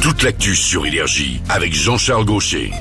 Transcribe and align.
Toute 0.00 0.22
l'actu 0.22 0.56
sur 0.56 0.86
Énergie 0.86 1.40
avec 1.48 1.74
Jean-Charles 1.74 2.24
Gaucher. 2.24 2.72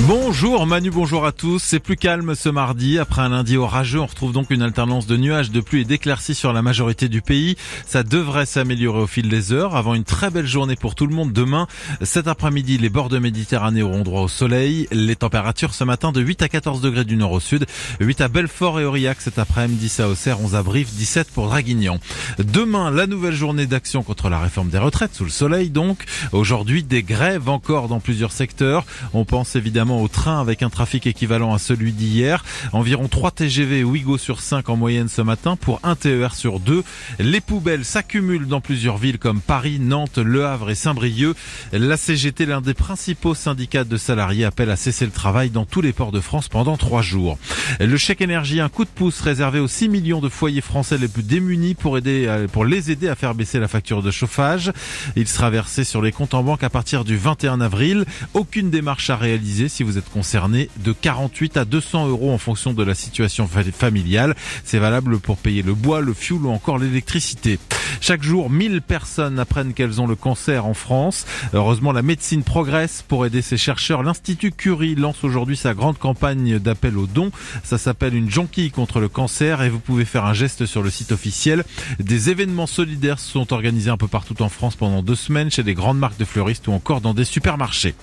Bonjour 0.00 0.66
Manu, 0.66 0.90
bonjour 0.90 1.24
à 1.24 1.32
tous. 1.32 1.58
C'est 1.58 1.80
plus 1.80 1.96
calme 1.96 2.34
ce 2.34 2.50
mardi. 2.50 2.98
Après 2.98 3.22
un 3.22 3.30
lundi 3.30 3.56
orageux, 3.56 3.98
on 3.98 4.06
retrouve 4.06 4.30
donc 4.30 4.50
une 4.50 4.60
alternance 4.60 5.06
de 5.06 5.16
nuages, 5.16 5.50
de 5.50 5.60
pluie 5.62 5.80
et 5.80 5.84
d'éclaircies 5.84 6.34
sur 6.34 6.52
la 6.52 6.60
majorité 6.60 7.08
du 7.08 7.22
pays. 7.22 7.56
Ça 7.86 8.02
devrait 8.02 8.44
s'améliorer 8.44 9.00
au 9.00 9.06
fil 9.06 9.30
des 9.30 9.54
heures 9.54 9.74
avant 9.74 9.94
une 9.94 10.04
très 10.04 10.30
belle 10.30 10.46
journée 10.46 10.76
pour 10.76 10.94
tout 10.94 11.06
le 11.06 11.14
monde 11.14 11.32
demain. 11.32 11.66
Cet 12.02 12.28
après-midi, 12.28 12.76
les 12.76 12.90
bords 12.90 13.08
de 13.08 13.18
Méditerranée 13.18 13.82
auront 13.82 14.02
droit 14.02 14.20
au 14.20 14.28
soleil. 14.28 14.86
Les 14.92 15.16
températures 15.16 15.72
ce 15.72 15.82
matin 15.82 16.12
de 16.12 16.20
8 16.20 16.42
à 16.42 16.48
14 16.50 16.82
degrés 16.82 17.06
du 17.06 17.16
nord 17.16 17.32
au 17.32 17.40
sud, 17.40 17.64
8 17.98 18.20
à 18.20 18.28
Belfort 18.28 18.78
et 18.78 18.84
Aurillac 18.84 19.22
cet 19.22 19.38
après-midi, 19.38 19.86
10 19.86 20.00
à 20.00 20.08
Auxerre, 20.10 20.40
11 20.42 20.56
à 20.56 20.62
Brive, 20.62 20.90
17 20.94 21.30
pour 21.30 21.46
Draguignan. 21.46 21.98
Demain, 22.38 22.90
la 22.90 23.06
nouvelle 23.06 23.34
journée 23.34 23.66
d'action 23.66 24.02
contre 24.02 24.28
la 24.28 24.40
réforme 24.40 24.68
des 24.68 24.78
retraites 24.78 25.14
sous 25.14 25.24
le 25.24 25.30
soleil 25.30 25.70
donc. 25.70 26.04
Aujourd'hui, 26.32 26.82
des 26.82 27.02
grèves 27.02 27.48
encore 27.48 27.88
dans 27.88 27.98
plusieurs 27.98 28.32
secteurs. 28.32 28.84
On 29.14 29.24
pense 29.24 29.56
évidemment 29.56 29.85
au 29.94 30.08
train 30.08 30.40
avec 30.40 30.62
un 30.62 30.70
trafic 30.70 31.06
équivalent 31.06 31.54
à 31.54 31.58
celui 31.58 31.92
d'hier. 31.92 32.44
Environ 32.72 33.08
3 33.08 33.30
TGV 33.30 33.84
Ouigo 33.84 34.18
sur 34.18 34.40
5 34.40 34.68
en 34.68 34.76
moyenne 34.76 35.08
ce 35.08 35.22
matin 35.22 35.56
pour 35.56 35.80
un 35.82 35.94
TER 35.94 36.34
sur 36.34 36.60
2. 36.60 36.82
Les 37.18 37.40
poubelles 37.40 37.84
s'accumulent 37.84 38.46
dans 38.46 38.60
plusieurs 38.60 38.96
villes 38.96 39.18
comme 39.18 39.40
Paris, 39.40 39.78
Nantes, 39.78 40.18
Le 40.18 40.44
Havre 40.44 40.70
et 40.70 40.74
Saint-Brieuc. 40.74 41.36
La 41.72 41.96
CGT, 41.96 42.46
l'un 42.46 42.60
des 42.60 42.74
principaux 42.74 43.34
syndicats 43.34 43.84
de 43.84 43.96
salariés, 43.96 44.44
appelle 44.44 44.70
à 44.70 44.76
cesser 44.76 45.04
le 45.04 45.12
travail 45.12 45.50
dans 45.50 45.64
tous 45.64 45.80
les 45.80 45.92
ports 45.92 46.12
de 46.12 46.20
France 46.20 46.48
pendant 46.48 46.76
trois 46.76 47.02
jours. 47.02 47.38
Le 47.80 47.96
chèque 47.96 48.20
énergie, 48.20 48.60
un 48.60 48.68
coup 48.68 48.84
de 48.84 48.90
pouce 48.90 49.20
réservé 49.20 49.60
aux 49.60 49.68
6 49.68 49.88
millions 49.88 50.20
de 50.20 50.28
foyers 50.28 50.60
français 50.60 50.98
les 50.98 51.08
plus 51.08 51.22
démunis 51.22 51.74
pour 51.74 51.98
aider, 51.98 52.46
pour 52.52 52.64
les 52.64 52.90
aider 52.90 53.08
à 53.08 53.14
faire 53.14 53.34
baisser 53.34 53.58
la 53.58 53.68
facture 53.68 54.02
de 54.02 54.10
chauffage. 54.10 54.72
Il 55.14 55.28
sera 55.28 55.50
versé 55.50 55.84
sur 55.84 56.02
les 56.02 56.12
comptes 56.12 56.34
en 56.34 56.42
banque 56.42 56.64
à 56.64 56.70
partir 56.70 57.04
du 57.04 57.16
21 57.16 57.60
avril. 57.60 58.04
Aucune 58.34 58.70
démarche 58.70 59.10
à 59.10 59.16
réaliser 59.16 59.68
si 59.76 59.82
vous 59.82 59.98
êtes 59.98 60.08
concerné, 60.08 60.70
de 60.78 60.92
48 60.92 61.58
à 61.58 61.66
200 61.66 62.08
euros 62.08 62.32
en 62.32 62.38
fonction 62.38 62.72
de 62.72 62.82
la 62.82 62.94
situation 62.94 63.46
familiale. 63.46 64.34
C'est 64.64 64.78
valable 64.78 65.18
pour 65.18 65.36
payer 65.36 65.60
le 65.60 65.74
bois, 65.74 66.00
le 66.00 66.14
fioul 66.14 66.46
ou 66.46 66.50
encore 66.50 66.78
l'électricité. 66.78 67.58
Chaque 68.00 68.22
jour, 68.22 68.48
1000 68.48 68.80
personnes 68.80 69.38
apprennent 69.38 69.74
qu'elles 69.74 70.00
ont 70.00 70.06
le 70.06 70.14
cancer 70.14 70.64
en 70.64 70.72
France. 70.72 71.26
Heureusement, 71.52 71.92
la 71.92 72.00
médecine 72.00 72.42
progresse 72.42 73.04
pour 73.06 73.26
aider 73.26 73.42
ces 73.42 73.58
chercheurs. 73.58 74.02
L'Institut 74.02 74.50
Curie 74.50 74.94
lance 74.94 75.22
aujourd'hui 75.24 75.58
sa 75.58 75.74
grande 75.74 75.98
campagne 75.98 76.58
d'appel 76.58 76.96
aux 76.96 77.06
dons. 77.06 77.30
Ça 77.62 77.76
s'appelle 77.76 78.14
une 78.14 78.30
jonquille 78.30 78.70
contre 78.70 78.98
le 78.98 79.10
cancer 79.10 79.60
et 79.60 79.68
vous 79.68 79.78
pouvez 79.78 80.06
faire 80.06 80.24
un 80.24 80.32
geste 80.34 80.64
sur 80.64 80.82
le 80.82 80.88
site 80.88 81.12
officiel. 81.12 81.64
Des 81.98 82.30
événements 82.30 82.66
solidaires 82.66 83.18
sont 83.18 83.52
organisés 83.52 83.90
un 83.90 83.98
peu 83.98 84.08
partout 84.08 84.40
en 84.40 84.48
France 84.48 84.74
pendant 84.74 85.02
deux 85.02 85.16
semaines 85.16 85.50
chez 85.50 85.62
des 85.62 85.74
grandes 85.74 85.98
marques 85.98 86.18
de 86.18 86.24
fleuristes 86.24 86.66
ou 86.68 86.72
encore 86.72 87.02
dans 87.02 87.12
des 87.12 87.24
supermarchés. 87.24 87.94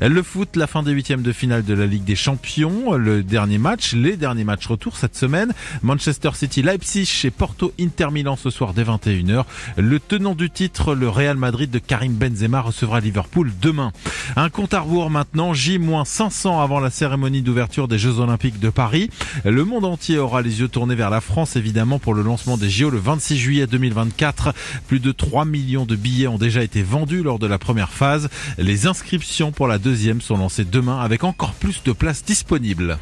Le 0.00 0.22
foot, 0.22 0.56
la 0.56 0.66
fin 0.66 0.82
des 0.82 0.92
huitièmes 0.92 1.19
de 1.22 1.32
finale 1.32 1.64
de 1.64 1.74
la 1.74 1.86
Ligue 1.86 2.04
des 2.04 2.16
Champions, 2.16 2.94
le 2.94 3.22
dernier 3.22 3.58
match, 3.58 3.92
les 3.92 4.16
derniers 4.16 4.44
matchs 4.44 4.66
retour 4.66 4.96
cette 4.96 5.16
semaine. 5.16 5.52
Manchester 5.82 6.30
City, 6.34 6.62
Leipzig 6.62 7.22
et 7.24 7.30
Porto 7.30 7.72
Inter 7.80 8.10
Milan 8.10 8.36
ce 8.36 8.50
soir 8.50 8.74
dès 8.74 8.84
21h. 8.84 9.44
Le 9.76 10.00
tenant 10.00 10.34
du 10.34 10.50
titre, 10.50 10.94
le 10.94 11.08
Real 11.08 11.36
Madrid 11.36 11.70
de 11.70 11.78
Karim 11.78 12.14
Benzema 12.14 12.60
recevra 12.60 13.00
Liverpool 13.00 13.50
demain. 13.60 13.92
Un 14.36 14.48
compte 14.50 14.74
à 14.74 14.80
rebours 14.80 15.10
maintenant, 15.10 15.52
J-500 15.52 16.62
avant 16.62 16.80
la 16.80 16.90
cérémonie 16.90 17.42
d'ouverture 17.42 17.88
des 17.88 17.98
Jeux 17.98 18.18
Olympiques 18.20 18.60
de 18.60 18.70
Paris. 18.70 19.10
Le 19.44 19.64
monde 19.64 19.84
entier 19.84 20.18
aura 20.18 20.42
les 20.42 20.60
yeux 20.60 20.68
tournés 20.68 20.94
vers 20.94 21.10
la 21.10 21.20
France 21.20 21.56
évidemment 21.56 21.98
pour 21.98 22.14
le 22.14 22.22
lancement 22.22 22.56
des 22.56 22.70
JO 22.70 22.90
le 22.90 22.98
26 22.98 23.38
juillet 23.38 23.66
2024. 23.66 24.54
Plus 24.86 25.00
de 25.00 25.12
3 25.12 25.44
millions 25.44 25.86
de 25.86 25.96
billets 25.96 26.28
ont 26.28 26.38
déjà 26.38 26.62
été 26.62 26.82
vendus 26.82 27.22
lors 27.22 27.38
de 27.38 27.46
la 27.46 27.58
première 27.58 27.92
phase. 27.92 28.28
Les 28.58 28.86
inscriptions 28.86 29.52
pour 29.52 29.66
la 29.66 29.78
deuxième 29.78 30.20
sont 30.20 30.36
lancées 30.36 30.64
demain 30.64 31.00
avec 31.00 31.09
encore 31.18 31.52
plus 31.52 31.82
de 31.82 31.92
places 31.92 32.24
disponibles. 32.24 32.98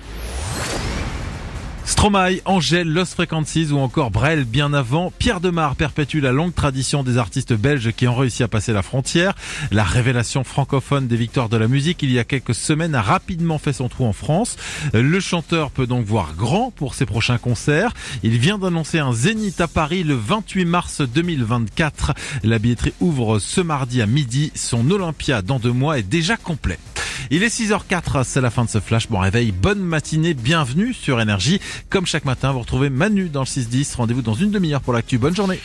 Stromae, 1.88 2.42
Angèle, 2.44 2.86
Lost 2.86 3.14
Frequencies 3.14 3.72
ou 3.72 3.78
encore 3.78 4.10
Brel 4.10 4.44
bien 4.44 4.74
avant. 4.74 5.10
Pierre 5.18 5.40
Demar 5.40 5.74
perpétue 5.74 6.18
la 6.20 6.32
longue 6.32 6.54
tradition 6.54 7.02
des 7.02 7.16
artistes 7.16 7.54
belges 7.54 7.92
qui 7.92 8.06
ont 8.06 8.14
réussi 8.14 8.42
à 8.42 8.48
passer 8.48 8.74
la 8.74 8.82
frontière. 8.82 9.34
La 9.70 9.84
révélation 9.84 10.44
francophone 10.44 11.08
des 11.08 11.16
victoires 11.16 11.48
de 11.48 11.56
la 11.56 11.66
musique 11.66 12.02
il 12.02 12.12
y 12.12 12.18
a 12.18 12.24
quelques 12.24 12.54
semaines 12.54 12.94
a 12.94 13.00
rapidement 13.00 13.56
fait 13.56 13.72
son 13.72 13.88
trou 13.88 14.04
en 14.04 14.12
France. 14.12 14.58
Le 14.92 15.18
chanteur 15.18 15.70
peut 15.70 15.86
donc 15.86 16.04
voir 16.04 16.34
grand 16.36 16.70
pour 16.70 16.94
ses 16.94 17.06
prochains 17.06 17.38
concerts. 17.38 17.94
Il 18.22 18.38
vient 18.38 18.58
d'annoncer 18.58 18.98
un 18.98 19.14
zénith 19.14 19.60
à 19.62 19.66
Paris 19.66 20.04
le 20.04 20.14
28 20.14 20.66
mars 20.66 21.00
2024. 21.00 22.12
La 22.44 22.58
billetterie 22.58 22.92
ouvre 23.00 23.38
ce 23.38 23.62
mardi 23.62 24.02
à 24.02 24.06
midi. 24.06 24.52
Son 24.54 24.90
Olympia 24.90 25.40
dans 25.40 25.58
deux 25.58 25.72
mois 25.72 25.98
est 25.98 26.02
déjà 26.02 26.36
complet. 26.36 26.78
Il 27.30 27.42
est 27.42 27.48
6h04, 27.48 28.24
c'est 28.24 28.40
la 28.40 28.48
fin 28.48 28.64
de 28.64 28.70
ce 28.70 28.80
flash. 28.80 29.08
Bon 29.08 29.18
réveil, 29.18 29.52
bonne 29.52 29.80
matinée, 29.80 30.32
bienvenue 30.32 30.94
sur 30.94 31.20
Énergie. 31.20 31.60
Comme 31.90 32.06
chaque 32.06 32.24
matin, 32.24 32.52
vous 32.52 32.60
retrouvez 32.60 32.88
Manu 32.88 33.28
dans 33.28 33.40
le 33.40 33.46
6-10. 33.46 33.96
Rendez-vous 33.96 34.22
dans 34.22 34.32
une 34.32 34.50
demi-heure 34.50 34.80
pour 34.80 34.94
l'actu. 34.94 35.18
Bonne 35.18 35.36
journée. 35.36 35.60